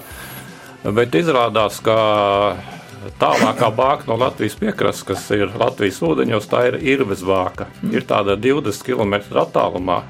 [0.97, 1.95] Bet izrādās, ka
[3.21, 7.69] tālākā bāka no Latvijas piekrastes, kas ir Latvijas ūdeņos, tā ir Irves bāka.
[7.93, 10.01] Ir tāda 20 km attālumā.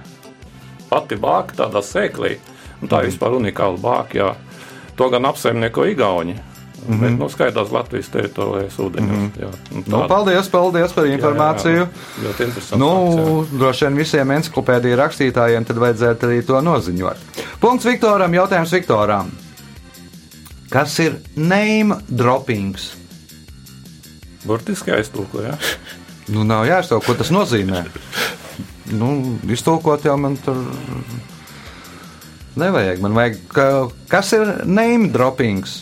[0.89, 2.37] Pati bāka tādā sēklī.
[2.81, 4.33] Un tā ir vispār unikāla bāka.
[4.95, 6.35] To gan apsaimnieko Igauni.
[6.87, 7.01] Mm -hmm.
[7.01, 9.17] Bet, nu, skaidrs, Latvijas teritorijas ūdeņos.
[9.17, 9.83] Mm -hmm.
[9.87, 11.81] Nu, paldies, paldies par informāciju.
[11.81, 12.77] Jā, jā, ļoti interesanti.
[12.85, 17.17] Nu, droši vien visiem encyklopēdiju rakstītājiem tad vajadzētu arī to noziņot.
[17.59, 19.31] Punkts Viktoram, jautājums Viktoram.
[20.69, 22.95] Kas ir name droppings?
[24.45, 25.57] Burtiski aiztulko, jā.
[26.27, 27.85] Nu, nav jāizsaka, ko tas nozīmē.
[28.85, 30.57] Nu, iztulkot jau man tur
[32.59, 33.01] nevajag.
[33.03, 33.67] Man vajag, ka,
[34.11, 35.81] kas ir name droppings?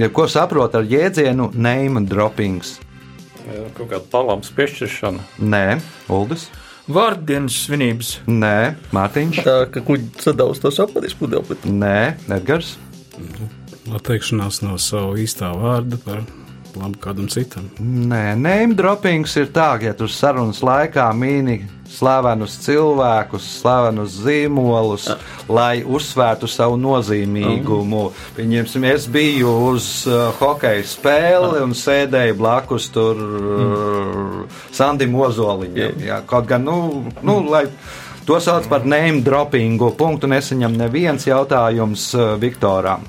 [0.00, 2.78] Ja ko saprot ar jēdzienu name droppings?
[3.76, 5.24] Kaut kāda palams piešķiršana.
[5.42, 5.66] Nē,
[6.12, 6.46] Uldis.
[6.92, 8.14] Vārdienas svinības.
[8.26, 9.42] Nē, Mārtiņš.
[9.46, 11.98] Tā kā kuģi sadaus to sapnis pudeli, bet Nē,
[12.38, 12.76] Edgars.
[13.92, 16.22] Atteikšanās no savu īstā vārda par
[16.78, 17.68] labu kādam citam.
[17.82, 21.60] Nē, name droppings ir tā, ja tu sarunas laikā mīni
[21.92, 25.08] slavenus cilvēkus, slavenus zīmolus,
[25.52, 28.04] lai uzsvērtu savu nozīmīgumu.
[28.36, 36.00] Pieņemsim, es biju uz uh, hokeja spēli un sēdēju blakus tur uh, Sandim Ozoliņam.
[36.02, 37.66] Jā, kaut gan, nu, nu lai.
[38.22, 39.88] To sauc par name droppingu.
[39.98, 43.02] Punktu nesaņem neviens jautājums uh, Viktoram.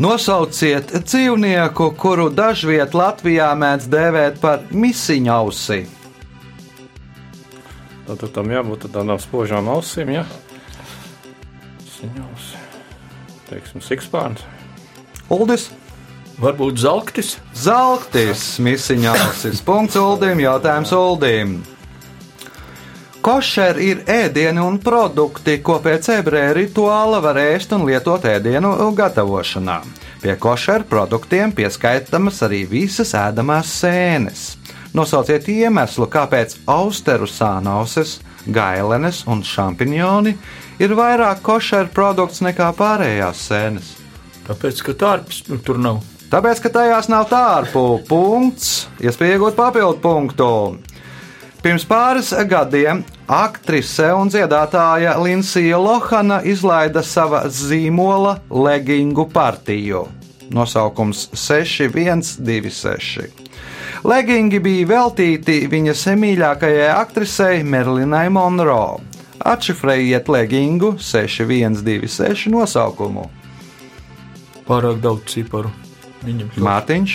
[0.00, 5.82] Nosauciet dzīvnieku, kuru dažviet Latvijā mēdz dēvēt par misiņu ausi.
[8.10, 10.24] Tad tam jābūt tādām spožām ausīm, jā.
[11.98, 12.54] Siņos.
[13.50, 14.42] Teiksim, sikspārns.
[15.30, 15.68] Uldis,
[16.40, 17.34] Varbūt zelktis.
[17.52, 19.58] Zeltis, misiņa ausis.
[19.60, 21.58] Punkts Uldim, jautājums Uldim.
[23.20, 29.82] Košer ir ēdieni un produkti, ko pēc ebreju rituāla var ēst un lietot ēdienu gatavošanā.
[30.22, 34.46] Pie košer produktiem pieskaitamas arī visas ēdamās sēnes.
[34.96, 38.18] Nosauciet iemeslu, kāpēc austeru sānauses,
[38.50, 40.34] gailenes un šampinioni
[40.82, 43.92] ir vairāk košer produkts nekā pārējās sēnes.
[44.48, 46.00] Tāpēc, ka tārpes nu, tur nav.
[46.30, 50.78] Tāpēc, ka tajās nav tārpu punkts, iespēja iegūt papildu punktu.
[51.60, 60.06] Pirms pāris gadiem aktrise un dziedātāja Linsija Lohana izlaida sava zīmola legingu partiju.
[60.50, 63.49] Nosaukums 6126.
[64.04, 69.00] Legingi bija veltīti viņas mīļākajai aktrisei Merlinai Monroe.
[69.40, 73.26] Atšifrējiet legingu 6126 nosaukumu.
[74.68, 75.70] Pārāk daudz ciparu.
[76.24, 77.14] Viņam šo- Mārtiņš,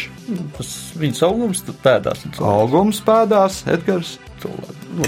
[0.57, 2.23] tas viņas augums pēdās.
[2.41, 4.17] augums pēdās, Edgars.
[4.43, 5.03] Nu,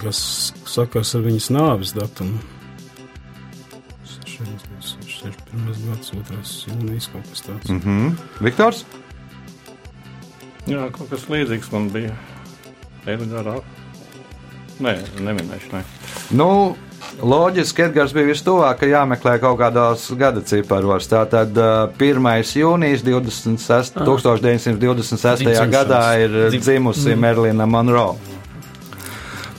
[0.00, 2.38] Kas sakās ar viņas nāves datumu?
[5.20, 5.74] 61.
[5.86, 6.42] gads, 2.
[6.72, 7.70] jūnijas kaut kas tāds.
[7.70, 7.80] Mm.
[7.80, 8.44] Mhm.
[8.46, 8.84] Viktors?
[10.68, 12.14] Jā, kaut kas līdzīgs man bija.
[13.08, 13.58] Eidagārā.
[14.80, 15.80] Nē, neminēšu, nē.
[16.36, 16.46] Nu,
[17.20, 21.08] loģiski, Edgars bija vistuvāk, ka jāmeklē kaut kādos gada ciparos.
[21.10, 22.28] Tātad uh, 1.
[22.60, 25.44] jūnijas 26, 1926.
[25.44, 25.72] Dzimšanas.
[25.74, 28.16] gadā ir Dzim- dzimusi Merlina Monroe.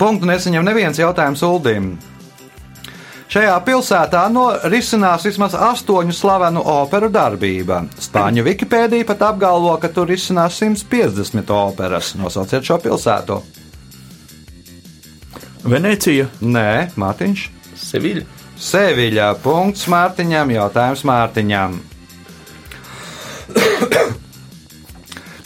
[0.02, 1.92] Punktu nesaņem neviens jautājums Uldim.
[3.32, 7.78] Šajā pilsētā norisinās vismaz astoņu slavenu operu darbība.
[8.04, 12.12] Spāņu Wikipēdija pat apgalvo, ka tur izcinās 150 operas.
[12.20, 13.38] Nosauciet šo pilsētu.
[15.64, 16.28] Venecija.
[16.44, 17.46] Nē, Mārtiņš.
[17.80, 18.26] Seviļa.
[18.60, 19.30] Seviļā.
[19.46, 20.52] Punkts Mārtiņam.
[20.58, 21.80] Jautājums Mārtiņam.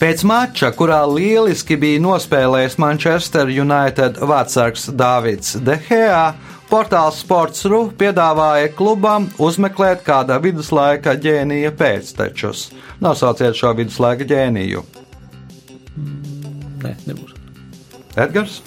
[0.01, 6.34] Pēc mača, kurā lieliski bija nospēlējis Manchester United vārdsargs Dārvids Dehea,
[6.70, 12.70] portāls Sports.ru piedāvāja klubam uzmeklēt kāda viduslaika ģēnija pēctečus.
[13.03, 14.86] Nosauciet šo viduslaika ģēniju.
[16.86, 17.36] Nē, nebūs.
[18.16, 18.61] Edgars?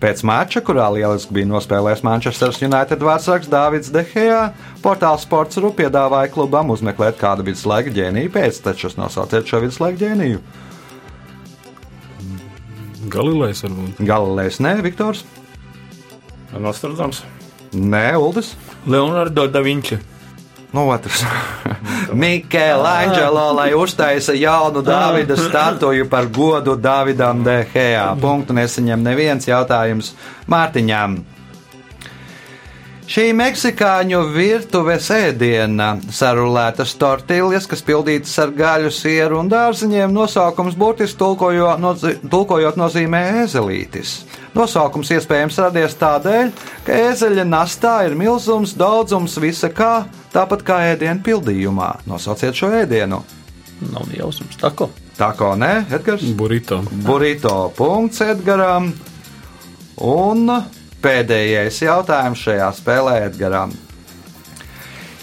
[0.00, 4.46] Pēc mača, kurā lieliski bija nospēlējis Manchester United vārdsargs Dārvids Dehejā,
[4.80, 8.96] portāls Sports.ru piedāvāja klubam uzmeklēt kādu viduslaika ģēniju pēctečus.
[8.96, 10.40] Nosauciet šo viduslaika ģēniju.
[13.10, 14.00] Galilejs varbūt.
[14.06, 15.24] Galilejs, nē, Viktors,
[16.58, 17.22] Nostradams.
[17.74, 18.54] nē, Uldis.
[18.86, 19.98] Leonardo da Vinci.
[20.70, 21.24] Nu, otrs.
[22.22, 28.06] Mikēlāņģelo, lai uztaisa jaunu Dāvida statuju par godu Dāvidam Dehējā.
[28.22, 30.12] Punktu nesaņem neviens jautājums
[30.50, 31.18] Mārtiņām.
[33.10, 41.18] Šī meksikāņu virtuves ēdiena, sarulētas tortiljas, kas pildītas ar gaļu, sieru un dārziņiem, nosaukums burtiski
[41.18, 44.14] tulkojo, nozi, tulkojot nozīmē ezelītis.
[44.54, 46.54] Nosaukums iespējams radies tādēļ,
[46.86, 51.92] ka ēzeļa nastā ir milzums, daudzums, visa kā, tāpat kā ēdienu pildījumā.
[52.06, 53.24] Nosauciet šo ēdienu.
[53.90, 54.54] Nav jausmas.
[54.62, 54.92] Tako.
[55.18, 56.30] Tā kā nē, Edgars.
[56.38, 56.84] Burrito.
[57.02, 58.92] Burrito punkts Edgaram.
[59.98, 60.60] Un
[61.02, 63.72] pēdējais jautājums šajā spēlē Edgaram.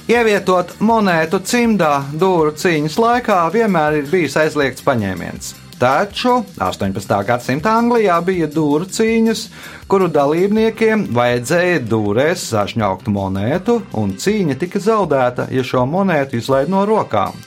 [0.08, 5.50] Ievietot monētu cimdā dūru cīņas laikā vienmēr ir bijis aizliegts paņēmiens.
[5.78, 7.12] Taču 18.
[7.28, 9.44] gadsimta Anglijā bija dūru cīņas,
[9.92, 16.82] kuru dalībniekiem vajadzēja dūrēs sašņaukt monētu, un cīņa tika zaudēta, ja šo monētu izlaid no
[16.90, 17.38] rokām.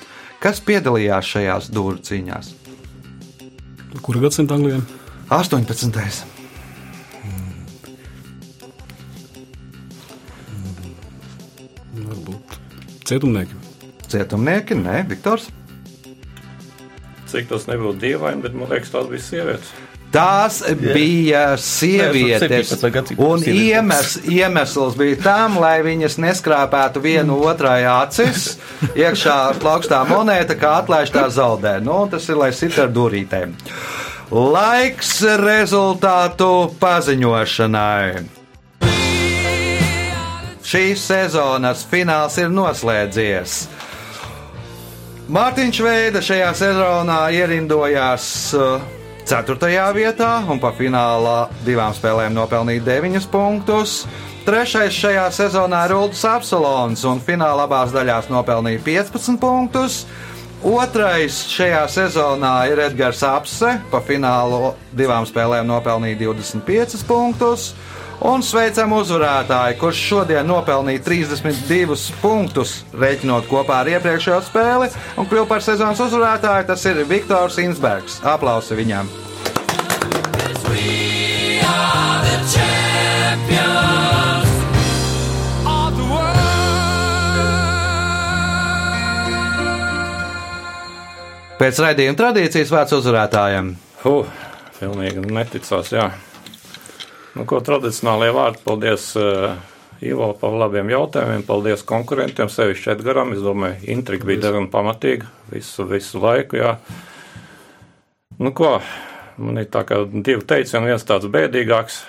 [0.41, 2.53] Kas piedalījās šajās dūru cīņās?
[4.05, 4.85] Kura gadsimta Anglijā?
[5.33, 6.40] 18.
[13.11, 13.59] Cietumnieki.
[14.11, 15.51] Cietumnieki, nē, Viktors.
[17.31, 19.71] Cik tas nebūtu dievaini, bet man liekas, tās bija sievietes.
[20.11, 22.89] Tās bija sievietes, 17.
[22.91, 24.17] gadsimta un sievietes.
[24.27, 28.57] iemesls, bija tam, lai viņas neskrāpētu vienu otrai acis,
[28.99, 31.77] iekšā plaukstā monēta, kā atlaiž tā zaudē.
[31.85, 33.55] Nu, tas ir, lai sit ar durītēm.
[34.35, 36.51] Laiks rezultātu
[36.83, 38.40] paziņošanai.
[40.71, 43.55] Šīs sezonas fināls ir noslēdzies.
[45.35, 48.85] Mārtiņš Veida šajā sezonā ierindojās uh,
[49.27, 49.57] 4.
[49.97, 54.05] vietā un pa finālā divām spēlēm nopelnīja 9 punktus.
[54.47, 60.05] Trešais šajā sezonā ir Ulrichs Apsolons un finālā abās daļās nopelnīja 15 punktus.
[60.63, 67.73] Otrais šajā sezonā ir Edgars Apse, pa finālu divām spēlēm nopelnīja 25 punktus.
[68.21, 75.49] Un sveicam uzvarētāju, kurš šodien nopelnīja 32 punktus, reiķinot kopā ar iepriekšējo spēli, un kļuva
[75.55, 76.69] par sezonas uzvarētāju.
[76.69, 78.21] Tas ir Viktors Insbergs.
[78.21, 79.09] Aplausi viņam!
[91.61, 93.75] Pēc raidījuma tradīcijas vārds uzvarētājiem.
[94.01, 94.29] Huh,
[94.79, 96.07] pilnīgi neticās, jā.
[97.37, 99.55] Nu, ko tradicionālie vārdi, paldies uh,
[100.01, 103.35] Ivo par labiem jautājumiem, paldies konkurentiem, sevišķi Edgaram.
[103.37, 106.79] Es domāju, intriga bija diezgan pamatīga visu, visu laiku, jā.
[108.41, 108.79] Nu, ko,
[109.37, 112.01] man ir tā kā divi teicieni, viens tāds bēdīgāks.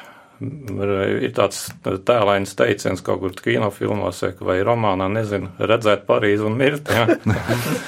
[0.41, 1.67] Ir tāds
[2.07, 6.89] tēlains teiciens kaut kur kinofilmos vai romānā, nezinu, redzēt Parīzi un mirt.
[6.89, 7.05] Jā.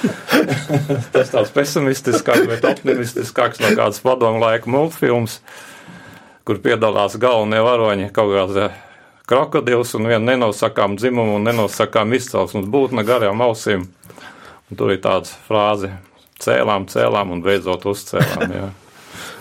[1.16, 5.40] Tas tāds pesimistiskāks, bet optimistiskāks no kādas padomu laika multfilms,
[6.44, 8.68] kur piedalās galvenie varoņi kaut kādā
[9.28, 13.86] krokodils un viena nenosakām dzimumu un nenosakām izcelsmes būtne garām ausīm.
[14.70, 15.92] Un tur ir tāds frāze-
[16.44, 18.52] cēlām, cēlām un beidzot uzcēlām.
[18.52, 18.70] Jā.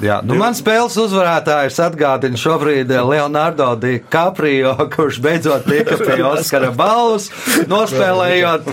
[0.03, 7.29] Jā, nu man spēles uzvarētājs atgādina šobrīd Leonardo DiCaprio, kurš beidzot tika pie Oskara balvas,
[7.71, 8.67] nospēlējot,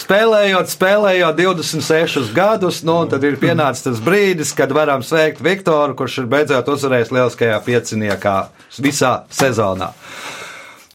[0.00, 2.82] spēlējot, spēlējot 26 gadus.
[2.86, 7.14] Nu, un tad ir pienācis tas brīdis, kad varam sveikt Viktoru, kurš ir beidzot uzvarējis
[7.14, 8.36] lieliskajā pieciniekā
[8.82, 9.92] visā sezonā.